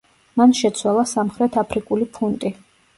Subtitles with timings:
[0.41, 2.57] მან შეცვალა სამხრეთ აფრიკული ფუნტი.